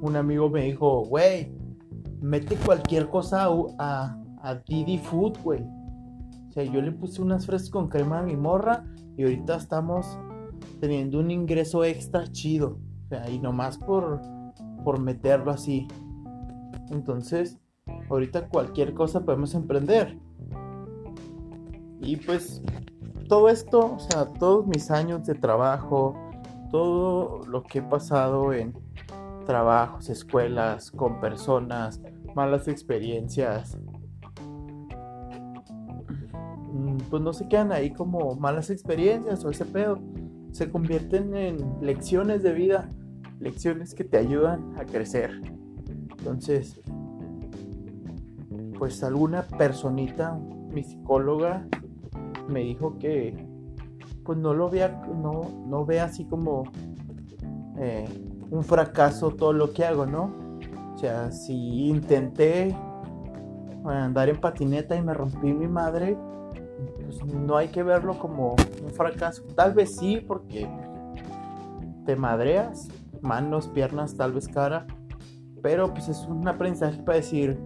Un 0.01 0.15
amigo 0.15 0.49
me 0.49 0.63
dijo, 0.63 1.05
güey, 1.05 1.51
mete 2.19 2.55
cualquier 2.55 3.09
cosa 3.09 3.47
a, 3.77 4.17
a 4.41 4.55
Didi 4.67 4.97
Food, 4.97 5.37
güey. 5.43 5.61
O 6.49 6.51
sea, 6.51 6.63
yo 6.63 6.81
le 6.81 6.91
puse 6.91 7.21
unas 7.21 7.45
fresas 7.45 7.69
con 7.69 7.89
crema 7.89 8.19
a 8.19 8.23
mi 8.23 8.35
morra 8.35 8.83
y 9.15 9.23
ahorita 9.23 9.57
estamos 9.57 10.19
teniendo 10.81 11.19
un 11.19 11.29
ingreso 11.29 11.83
extra 11.83 12.25
chido. 12.31 12.79
O 13.05 13.09
sea, 13.09 13.29
y 13.29 13.37
nomás 13.37 13.77
por, 13.77 14.19
por 14.83 14.99
meterlo 14.99 15.51
así. 15.51 15.87
Entonces, 16.89 17.59
ahorita 18.09 18.49
cualquier 18.49 18.95
cosa 18.95 19.23
podemos 19.23 19.53
emprender. 19.53 20.17
Y 22.07 22.15
pues, 22.15 22.61
todo 23.27 23.49
esto, 23.49 23.95
o 23.95 23.99
sea, 23.99 24.27
todos 24.27 24.65
mis 24.65 24.89
años 24.91 25.27
de 25.27 25.35
trabajo, 25.35 26.15
todo 26.71 27.45
lo 27.45 27.63
que 27.63 27.79
he 27.79 27.81
pasado 27.81 28.53
en 28.53 28.73
trabajos, 29.45 30.09
escuelas, 30.09 30.89
con 30.89 31.19
personas, 31.19 32.01
malas 32.33 32.69
experiencias, 32.69 33.77
mm, 36.71 36.97
pues 37.09 37.21
no 37.21 37.33
se 37.33 37.49
quedan 37.49 37.73
ahí 37.73 37.91
como 37.91 38.35
malas 38.35 38.69
experiencias 38.69 39.43
o 39.43 39.49
ese 39.49 39.65
pedo 39.65 39.99
se 40.53 40.71
convierten 40.71 41.35
en 41.35 41.57
lecciones 41.81 42.41
de 42.41 42.53
vida, 42.53 42.89
lecciones 43.41 43.93
que 43.93 44.05
te 44.05 44.17
ayudan 44.17 44.79
a 44.79 44.85
crecer. 44.85 45.41
Entonces, 46.17 46.79
pues 48.79 49.03
alguna 49.03 49.43
personita, 49.43 50.39
mi 50.71 50.83
psicóloga, 50.83 51.67
me 52.47 52.61
dijo 52.61 52.97
que 52.99 53.47
pues 54.23 54.37
no 54.37 54.53
lo 54.53 54.69
vea, 54.69 55.03
no, 55.15 55.41
no 55.65 55.85
vea 55.85 56.05
así 56.05 56.25
como 56.25 56.63
eh, 57.77 58.05
un 58.51 58.63
fracaso 58.63 59.31
todo 59.31 59.53
lo 59.53 59.71
que 59.71 59.85
hago, 59.85 60.05
¿no? 60.05 60.33
O 60.93 60.97
sea, 60.97 61.31
si 61.31 61.87
intenté 61.87 62.75
andar 63.85 64.29
en 64.29 64.37
patineta 64.37 64.95
y 64.95 65.01
me 65.01 65.13
rompí 65.13 65.53
mi 65.53 65.67
madre, 65.67 66.17
pues, 67.03 67.23
no 67.23 67.55
hay 67.55 67.69
que 67.69 67.83
verlo 67.83 68.19
como 68.19 68.55
un 68.83 68.89
fracaso. 68.91 69.43
Tal 69.55 69.73
vez 69.73 69.95
sí, 69.95 70.23
porque 70.27 70.67
te 72.05 72.15
madreas, 72.15 72.89
manos, 73.21 73.67
piernas, 73.67 74.15
tal 74.15 74.33
vez 74.33 74.47
cara, 74.47 74.85
pero 75.61 75.93
pues 75.93 76.09
es 76.09 76.25
un 76.27 76.47
aprendizaje 76.47 77.01
para 77.03 77.17
decir, 77.17 77.59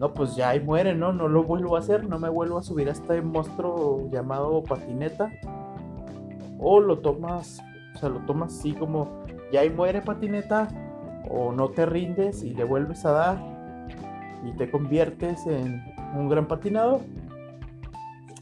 no, 0.00 0.14
pues 0.14 0.34
ya 0.34 0.48
ahí 0.48 0.60
muere, 0.60 0.94
¿no? 0.94 1.12
No 1.12 1.28
lo 1.28 1.44
vuelvo 1.44 1.76
a 1.76 1.80
hacer, 1.80 2.08
no 2.08 2.18
me 2.18 2.30
vuelvo 2.30 2.56
a 2.56 2.62
subir 2.62 2.88
a 2.88 2.92
este 2.92 3.20
monstruo 3.20 4.08
llamado 4.10 4.62
patineta. 4.62 5.30
O 6.58 6.80
lo 6.80 7.00
tomas, 7.00 7.60
o 7.94 7.98
sea, 7.98 8.08
lo 8.08 8.20
tomas 8.20 8.58
así 8.58 8.72
como, 8.72 9.24
ya 9.52 9.60
ahí 9.60 9.68
muere 9.68 10.00
patineta, 10.00 10.68
o 11.28 11.52
no 11.52 11.68
te 11.68 11.84
rindes 11.84 12.42
y 12.42 12.54
le 12.54 12.64
vuelves 12.64 13.04
a 13.04 13.12
dar 13.12 13.86
y 14.42 14.56
te 14.56 14.70
conviertes 14.70 15.46
en 15.46 15.84
un 16.16 16.30
gran 16.30 16.48
patinador. 16.48 17.02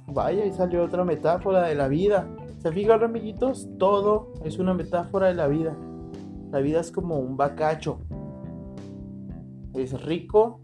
Vaya, 0.07 0.47
y 0.47 0.53
salió 0.53 0.85
otra 0.85 1.03
metáfora 1.03 1.62
de 1.62 1.75
la 1.75 1.88
vida. 1.88 2.29
¿Se 2.59 2.71
fijan, 2.71 3.03
amiguitos? 3.03 3.69
Todo 3.81 4.33
es 4.45 4.61
una 4.61 4.75
metáfora 4.75 5.27
de 5.27 5.35
la 5.35 5.49
vida. 5.49 5.77
La 6.53 6.61
vida 6.61 6.79
es 6.79 6.93
como 6.93 7.19
un 7.19 7.37
bacacho. 7.37 7.99
Es 9.75 10.00
rico, 10.05 10.61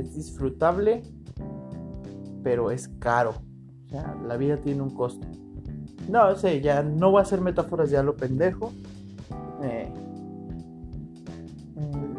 es 0.00 0.14
disfrutable, 0.14 1.02
pero 2.42 2.70
es 2.70 2.88
caro. 2.98 3.34
La 4.26 4.36
vida 4.36 4.56
tiene 4.58 4.82
un 4.82 4.90
costo. 4.90 5.26
No, 6.08 6.34
sé, 6.36 6.60
ya 6.60 6.82
no 6.82 7.10
voy 7.10 7.20
a 7.20 7.22
hacer 7.22 7.40
metáforas, 7.40 7.90
ya 7.90 8.02
lo 8.02 8.16
pendejo. 8.16 8.72
Eh, 9.62 9.92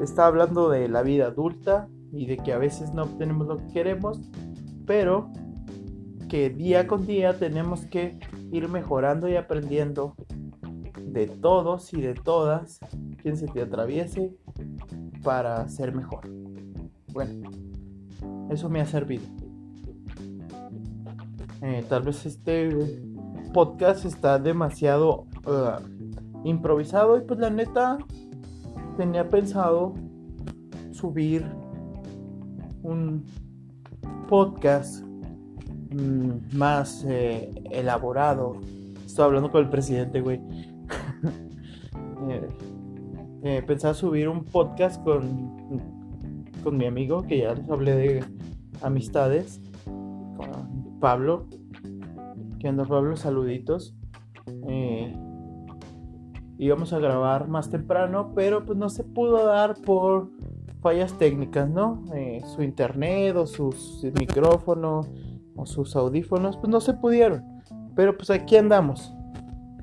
está 0.03 0.27
hablando 0.27 0.69
de 0.69 0.87
la 0.87 1.01
vida 1.01 1.27
adulta 1.27 1.87
y 2.11 2.25
de 2.25 2.37
que 2.37 2.53
a 2.53 2.57
veces 2.57 2.93
no 2.93 3.03
obtenemos 3.03 3.47
lo 3.47 3.57
que 3.57 3.67
queremos, 3.67 4.19
pero 4.85 5.31
que 6.27 6.49
día 6.49 6.87
con 6.87 7.05
día 7.05 7.37
tenemos 7.37 7.85
que 7.85 8.19
ir 8.51 8.67
mejorando 8.67 9.27
y 9.27 9.35
aprendiendo 9.35 10.15
de 11.01 11.27
todos 11.27 11.93
y 11.93 12.01
de 12.01 12.13
todas 12.13 12.79
quien 13.21 13.37
se 13.37 13.47
te 13.47 13.61
atraviese 13.61 14.35
para 15.23 15.67
ser 15.69 15.93
mejor. 15.95 16.29
Bueno, 17.11 17.49
eso 18.49 18.69
me 18.69 18.81
ha 18.81 18.85
servido. 18.85 19.23
Eh, 21.61 21.83
tal 21.89 22.03
vez 22.03 22.25
este 22.25 23.01
podcast 23.53 24.05
está 24.05 24.39
demasiado 24.39 25.25
uh, 25.45 25.81
improvisado 26.45 27.17
y 27.17 27.21
pues 27.21 27.39
la 27.39 27.49
neta 27.49 27.97
tenía 28.95 29.27
pensado 29.27 29.93
subir 30.91 31.45
un 32.83 33.25
podcast 34.27 35.03
mm, 35.91 36.55
más 36.55 37.05
eh, 37.07 37.51
elaborado. 37.71 38.55
Estoy 39.05 39.25
hablando 39.25 39.51
con 39.51 39.63
el 39.63 39.69
presidente, 39.69 40.21
güey. 40.21 40.39
eh, 43.43 43.63
pensaba 43.65 43.93
subir 43.93 44.29
un 44.29 44.45
podcast 44.45 45.03
con, 45.03 45.81
con 46.63 46.77
mi 46.77 46.85
amigo, 46.85 47.23
que 47.23 47.39
ya 47.39 47.53
les 47.53 47.69
hablé 47.69 47.95
de 47.95 48.23
amistades, 48.81 49.61
con 49.85 50.99
Pablo. 50.99 51.47
¿Qué 52.59 52.69
onda, 52.69 52.85
Pablo? 52.85 53.15
Saluditos. 53.15 53.95
Eh, 54.67 55.13
íbamos 56.57 56.93
a 56.93 56.99
grabar 56.99 57.47
más 57.47 57.69
temprano, 57.69 58.33
pero 58.35 58.65
pues 58.65 58.77
no 58.77 58.89
se 58.89 59.03
pudo 59.03 59.45
dar 59.45 59.75
por 59.81 60.29
fallas 60.81 61.17
técnicas, 61.17 61.69
¿no? 61.69 62.03
Eh, 62.13 62.41
su 62.55 62.63
internet 62.63 63.35
o 63.35 63.47
sus 63.47 64.03
micrófonos 64.19 65.09
o 65.55 65.65
sus 65.65 65.95
audífonos, 65.95 66.57
pues 66.57 66.69
no 66.69 66.81
se 66.81 66.93
pudieron. 66.93 67.43
Pero 67.95 68.15
pues 68.17 68.29
aquí 68.29 68.55
andamos. 68.57 69.13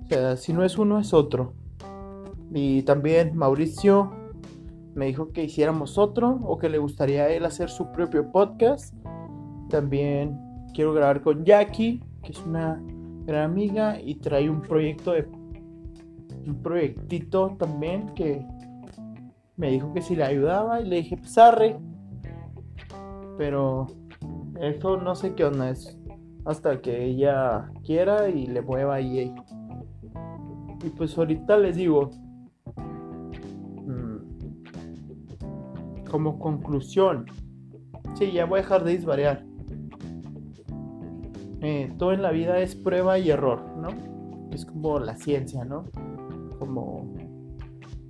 O 0.02 0.06
sea, 0.08 0.36
si 0.36 0.52
no 0.52 0.64
es 0.64 0.78
uno, 0.78 0.98
es 0.98 1.12
otro. 1.12 1.54
Y 2.52 2.82
también 2.82 3.36
Mauricio 3.36 4.10
me 4.96 5.04
dijo 5.06 5.30
que 5.30 5.44
hiciéramos 5.44 5.98
otro 5.98 6.40
o 6.42 6.56
que 6.56 6.70
le 6.70 6.78
gustaría 6.78 7.24
a 7.24 7.28
él 7.28 7.44
hacer 7.44 7.68
su 7.68 7.92
propio 7.92 8.32
podcast. 8.32 8.94
También 9.68 10.40
quiero 10.72 10.94
grabar 10.94 11.20
con 11.20 11.44
Jackie, 11.44 12.02
que 12.22 12.32
es 12.32 12.44
una 12.46 12.82
gran 13.26 13.50
amiga 13.50 14.00
y 14.00 14.14
trae 14.14 14.48
un 14.48 14.62
proyecto 14.62 15.12
de 15.12 15.28
un 16.46 16.62
proyectito 16.62 17.56
también 17.58 18.14
que 18.14 18.42
me 19.56 19.70
dijo 19.70 19.92
que 19.92 20.00
si 20.00 20.16
le 20.16 20.24
ayudaba 20.24 20.80
y 20.80 20.86
le 20.86 20.96
dije, 20.96 21.18
pues 21.18 21.36
Pero 23.36 23.88
eso 24.62 24.96
no 24.96 25.14
sé 25.14 25.34
qué 25.34 25.44
onda 25.44 25.70
es. 25.70 25.98
Hasta 26.46 26.80
que 26.80 27.04
ella 27.04 27.70
quiera 27.84 28.30
y 28.30 28.46
le 28.46 28.62
mueva 28.62 28.94
ahí. 28.94 29.34
Y 30.82 30.88
pues 30.90 31.18
ahorita 31.18 31.58
les 31.58 31.76
digo, 31.76 32.12
como 36.16 36.38
conclusión, 36.38 37.26
sí, 38.14 38.32
ya 38.32 38.46
voy 38.46 38.60
a 38.60 38.62
dejar 38.62 38.84
de 38.84 38.92
disvariar. 38.92 39.44
Eh, 41.60 41.92
todo 41.98 42.12
en 42.12 42.22
la 42.22 42.30
vida 42.30 42.58
es 42.58 42.74
prueba 42.74 43.18
y 43.18 43.28
error, 43.28 43.62
¿no? 43.76 43.88
Es 44.50 44.64
como 44.64 44.98
la 44.98 45.14
ciencia, 45.18 45.66
¿no? 45.66 45.84
Como 46.58 47.12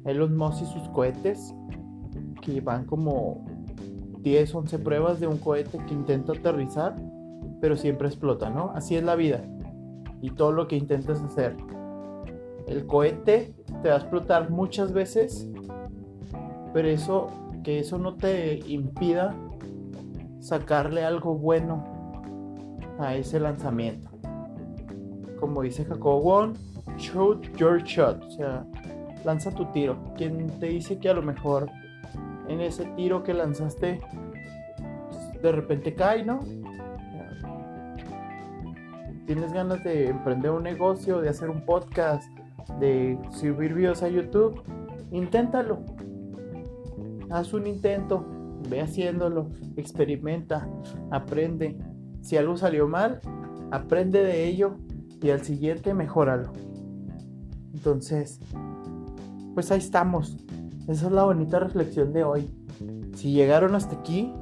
Elon 0.05 0.37
Musk 0.37 0.63
y 0.63 0.67
sus 0.67 0.89
cohetes, 0.91 1.53
que 2.43 2.61
van 2.61 2.85
como 2.85 3.45
10, 4.21 4.55
11 4.55 4.79
pruebas 4.79 5.19
de 5.19 5.27
un 5.27 5.39
cohete 5.39 5.77
que 5.89 5.95
intenta 5.95 6.33
aterrizar, 6.33 6.95
pero 7.61 7.77
siempre 7.77 8.07
explota, 8.07 8.51
¿no? 8.51 8.71
Así 8.77 8.95
es 8.95 9.03
la 9.03 9.17
vida. 9.17 9.43
Y 10.23 10.31
todo 10.31 10.53
lo 10.53 10.69
que 10.69 10.77
intentas 10.77 11.21
hacer. 11.23 11.57
El 12.69 12.87
cohete 12.87 13.53
te 13.83 13.89
va 13.89 13.97
a 13.97 13.99
explotar 13.99 14.49
muchas 14.49 14.93
veces, 14.93 15.49
pero 16.73 16.87
eso 16.87 17.31
que 17.67 17.81
eso 17.81 17.99
no 17.99 18.15
te 18.15 18.61
impida 18.69 19.35
sacarle 20.39 21.05
algo 21.05 21.35
bueno 21.35 21.83
a 23.01 23.17
ese 23.17 23.41
lanzamiento. 23.41 24.09
Como 25.41 25.63
dice 25.63 25.85
Jacob 25.85 26.23
Wong, 26.23 26.55
shoot 26.97 27.45
your 27.57 27.83
shot, 27.83 28.23
o 28.23 28.31
sea, 28.31 28.65
lanza 29.25 29.51
tu 29.51 29.65
tiro. 29.73 29.97
Quien 30.17 30.47
te 30.61 30.67
dice 30.67 31.01
que 31.01 31.09
a 31.09 31.15
lo 31.15 31.23
mejor 31.23 31.69
en 32.47 32.61
ese 32.61 32.85
tiro 32.95 33.25
que 33.25 33.35
lanzaste 33.35 34.01
pues, 35.11 35.43
de 35.43 35.51
repente 35.51 35.93
cae, 35.93 36.25
¿no? 36.25 36.39
Tienes 39.27 39.53
ganas 39.53 39.83
de 39.83 40.11
emprender 40.11 40.53
un 40.53 40.63
negocio, 40.63 41.21
de 41.21 41.31
hacer 41.31 41.51
un 41.51 41.63
podcast, 41.63 42.31
de 42.79 43.19
subir 43.33 43.75
videos 43.75 44.05
a 44.05 44.09
YouTube, 44.09 44.63
inténtalo 45.11 45.96
haz 47.31 47.53
un 47.53 47.67
intento, 47.67 48.25
ve 48.69 48.81
haciéndolo, 48.81 49.51
experimenta, 49.77 50.69
aprende. 51.11 51.79
Si 52.21 52.37
algo 52.37 52.57
salió 52.57 52.89
mal, 52.89 53.21
aprende 53.71 54.23
de 54.23 54.47
ello 54.47 54.77
y 55.23 55.31
al 55.31 55.43
siguiente 55.43 55.95
mejóralo. 55.95 56.53
Entonces, 57.75 58.41
pues 59.55 59.71
ahí 59.71 59.79
estamos. 59.79 60.37
Esa 60.89 61.07
es 61.07 61.13
la 61.13 61.25
bonita 61.25 61.59
reflexión 61.59 62.13
de 62.13 62.25
hoy. 62.25 62.51
Si 63.15 63.33
llegaron 63.33 63.75
hasta 63.75 63.97
aquí, 63.97 64.33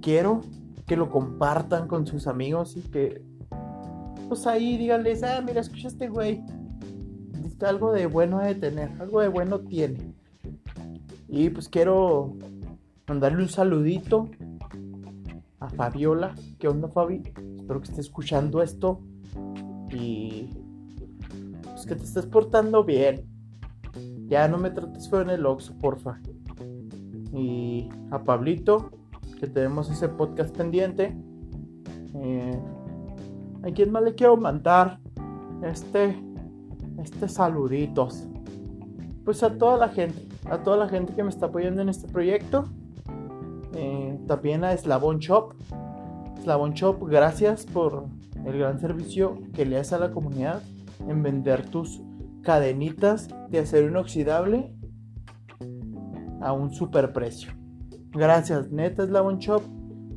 quiero 0.00 0.40
que 0.86 0.96
lo 0.96 1.10
compartan 1.10 1.86
con 1.86 2.06
sus 2.06 2.26
amigos 2.26 2.76
y 2.76 2.80
que, 2.80 3.22
pues 4.28 4.46
ahí 4.46 4.76
díganles, 4.76 5.22
ah, 5.22 5.40
mira, 5.44 5.60
escucha 5.60 5.88
este 5.88 6.08
güey. 6.08 6.42
Algo 7.60 7.92
de 7.92 8.06
bueno 8.06 8.38
de 8.38 8.54
tener, 8.54 8.90
algo 9.00 9.20
de 9.20 9.28
bueno 9.28 9.60
tiene. 9.60 10.14
Y 11.32 11.48
pues 11.50 11.68
quiero 11.68 12.34
mandarle 13.06 13.42
un 13.42 13.48
saludito 13.48 14.28
a 15.60 15.68
Fabiola. 15.70 16.34
¿Qué 16.58 16.66
onda, 16.66 16.88
Fabi? 16.88 17.22
Espero 17.56 17.80
que 17.80 17.88
esté 17.88 18.00
escuchando 18.00 18.62
esto. 18.62 19.00
Y 19.92 20.48
pues 21.62 21.86
que 21.86 21.94
te 21.94 22.02
estés 22.02 22.26
portando 22.26 22.82
bien. 22.82 23.24
Ya 24.26 24.48
no 24.48 24.58
me 24.58 24.70
trates 24.70 25.08
feo 25.08 25.20
en 25.20 25.30
el 25.30 25.46
Oxxo, 25.46 25.78
porfa. 25.78 26.20
Y 27.32 27.88
a 28.10 28.24
Pablito, 28.24 28.90
que 29.38 29.46
tenemos 29.46 29.88
ese 29.88 30.08
podcast 30.08 30.56
pendiente. 30.56 31.16
Eh, 32.16 32.60
¿A 33.62 33.70
quién 33.70 33.92
más 33.92 34.02
le 34.02 34.16
quiero 34.16 34.36
mandar 34.36 34.98
este, 35.62 36.20
este 36.98 37.28
saluditos? 37.28 38.26
Pues 39.24 39.44
a 39.44 39.56
toda 39.56 39.76
la 39.76 39.88
gente 39.90 40.29
a 40.48 40.58
toda 40.58 40.76
la 40.76 40.88
gente 40.88 41.14
que 41.14 41.22
me 41.22 41.30
está 41.30 41.46
apoyando 41.46 41.82
en 41.82 41.88
este 41.88 42.08
proyecto. 42.08 42.64
Eh, 43.74 44.18
también 44.26 44.64
a 44.64 44.76
Slavon 44.76 45.18
Shop. 45.18 45.54
Slavon 46.42 46.72
Shop, 46.72 47.02
gracias 47.06 47.66
por 47.66 48.06
el 48.44 48.58
gran 48.58 48.80
servicio 48.80 49.38
que 49.54 49.66
le 49.66 49.76
haces 49.76 49.92
a 49.94 49.98
la 49.98 50.10
comunidad 50.10 50.62
en 51.06 51.22
vender 51.22 51.68
tus 51.68 52.02
cadenitas 52.42 53.28
de 53.50 53.58
acero 53.58 53.88
inoxidable 53.88 54.74
a 56.40 56.52
un 56.52 56.72
super 56.72 57.12
precio. 57.12 57.52
Gracias, 58.12 58.70
neta 58.70 59.06
Slavon 59.06 59.38
Shop. 59.38 59.62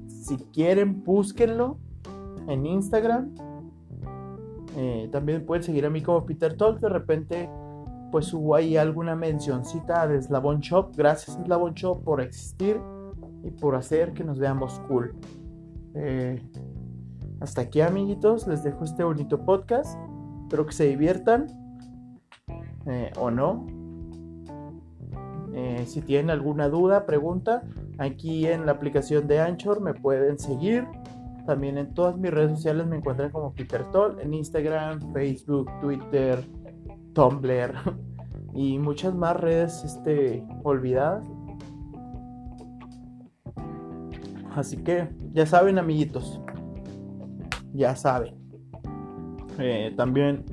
Si 0.08 0.38
quieren, 0.54 1.04
búsquenlo 1.04 1.78
en 2.48 2.66
Instagram. 2.66 3.36
Eh, 4.76 5.10
también 5.12 5.46
pueden 5.46 5.64
seguir 5.64 5.86
a 5.86 5.90
mí 5.90 6.02
como 6.02 6.26
Peter 6.26 6.56
Talk. 6.56 6.80
De 6.80 6.90
repente 6.90 7.50
pues 8.14 8.32
hubo 8.32 8.54
ahí 8.54 8.78
alguna 8.78 9.16
mencioncita 9.16 10.08
de 10.08 10.22
Slavon 10.22 10.60
Shop. 10.60 10.96
Gracias 10.96 11.36
Slavon 11.44 11.74
Shop 11.74 12.04
por 12.04 12.22
existir 12.22 12.80
y 13.44 13.50
por 13.50 13.74
hacer 13.74 14.14
que 14.14 14.24
nos 14.24 14.38
veamos 14.38 14.80
cool. 14.88 15.16
Eh, 15.96 16.40
hasta 17.40 17.62
aquí 17.62 17.82
amiguitos, 17.82 18.46
les 18.46 18.64
dejo 18.64 18.84
este 18.84 19.04
bonito 19.04 19.44
podcast. 19.44 19.98
Espero 20.44 20.68
que 20.68 20.74
se 20.74 20.86
diviertan 20.90 21.48
eh, 22.86 23.12
o 23.20 23.32
no. 23.32 23.66
Eh, 25.56 25.84
si 25.88 26.04
tienen 26.04 26.30
alguna 26.30 26.70
duda, 26.70 27.08
pregunta, 27.08 27.64
aquí 27.98 28.46
en 28.46 28.68
la 28.68 28.74
aplicación 28.74 29.28
de 29.28 29.40
Anchor 29.40 29.82
me 29.82 29.96
pueden 29.96 30.38
seguir. 30.38 30.86
También 31.48 31.80
en 31.80 31.96
todas 31.96 32.16
mis 32.16 32.30
redes 32.30 32.52
sociales 32.58 32.86
me 32.86 32.98
encuentran 32.98 33.32
como 33.32 33.56
Peter 33.56 33.90
Toll, 33.92 34.20
en 34.20 34.36
Instagram, 34.36 35.12
Facebook, 35.14 35.68
Twitter, 35.82 36.46
Tumblr 37.14 37.74
y 38.54 38.78
muchas 38.80 39.14
más 39.14 39.38
redes 39.38 39.84
este, 39.84 40.46
olvidadas. 40.64 41.24
Así 44.56 44.78
que 44.78 45.10
ya 45.34 45.46
saben, 45.46 45.80
amiguitos. 45.80 46.40
Ya 47.74 47.96
saben. 47.96 48.36
Eh, 49.60 49.94
también 49.98 50.46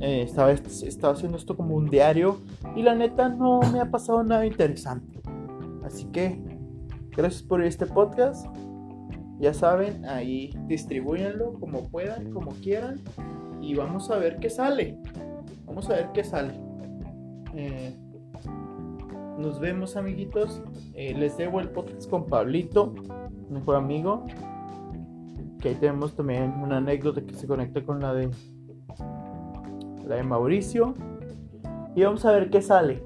eh, 0.00 0.22
estaba, 0.22 0.52
estaba 0.52 1.12
haciendo 1.12 1.36
esto 1.36 1.56
como 1.56 1.74
un 1.74 1.86
diario 1.86 2.40
y 2.74 2.82
la 2.82 2.94
neta 2.94 3.28
no 3.28 3.60
me 3.72 3.80
ha 3.80 3.90
pasado 3.90 4.22
nada 4.22 4.46
interesante. 4.46 5.20
Así 5.84 6.06
que 6.06 6.42
gracias 7.10 7.42
por 7.42 7.62
este 7.62 7.86
podcast. 7.86 8.46
Ya 9.38 9.52
saben, 9.52 10.04
ahí 10.06 10.56
distribuyanlo 10.66 11.54
como 11.54 11.88
puedan, 11.90 12.30
como 12.32 12.52
quieran. 12.52 13.02
Y 13.60 13.74
vamos 13.74 14.10
a 14.10 14.16
ver 14.16 14.38
qué 14.38 14.48
sale. 14.48 14.98
Vamos 15.66 15.88
a 15.90 15.94
ver 15.94 16.10
qué 16.12 16.24
sale. 16.24 16.54
Eh, 17.54 17.96
nos 19.38 19.60
vemos 19.60 19.96
amiguitos. 19.96 20.62
Eh, 20.94 21.14
les 21.14 21.36
debo 21.36 21.60
el 21.60 21.70
podcast 21.70 22.08
con 22.08 22.26
Pablito, 22.26 22.94
mejor 23.50 23.76
amigo. 23.76 24.26
Que 25.60 25.70
ahí 25.70 25.74
tenemos 25.76 26.14
también 26.14 26.54
una 26.62 26.76
anécdota 26.78 27.22
que 27.22 27.34
se 27.34 27.46
conecta 27.46 27.82
con 27.82 28.00
la 28.00 28.14
de 28.14 28.30
la 30.06 30.16
de 30.16 30.22
Mauricio. 30.22 30.94
Y 31.94 32.02
vamos 32.02 32.24
a 32.24 32.32
ver 32.32 32.50
qué 32.50 32.60
sale. 32.60 33.02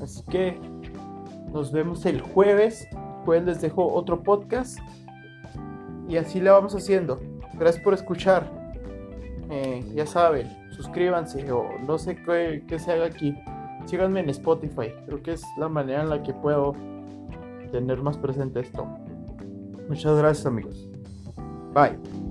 Así 0.00 0.22
que 0.24 0.58
nos 1.52 1.72
vemos 1.72 2.04
el 2.06 2.20
jueves. 2.20 2.88
Jueves 3.24 3.46
les 3.46 3.60
dejo 3.60 3.86
otro 3.92 4.22
podcast. 4.22 4.78
Y 6.08 6.16
así 6.16 6.40
le 6.40 6.50
vamos 6.50 6.74
haciendo. 6.74 7.20
Gracias 7.54 7.82
por 7.82 7.94
escuchar. 7.94 8.50
Eh, 9.50 9.84
ya 9.94 10.06
saben, 10.06 10.48
suscríbanse 10.74 11.50
o 11.52 11.78
no 11.86 11.98
sé 11.98 12.16
qué, 12.16 12.78
se 12.78 12.92
haga 12.92 13.06
aquí. 13.06 13.34
Síganme 13.86 14.20
en 14.20 14.30
Spotify. 14.30 14.92
Creo 15.06 15.22
que 15.22 15.32
es 15.32 15.44
la 15.58 15.68
manera 15.68 16.02
en 16.02 16.10
la 16.10 16.22
que 16.22 16.32
puedo 16.32 16.74
tener 17.70 18.02
más 18.02 18.16
presente 18.18 18.60
esto. 18.60 18.86
Muchas 19.88 20.16
gracias 20.16 20.46
amigos. 20.46 20.88
Bye. 21.74 22.23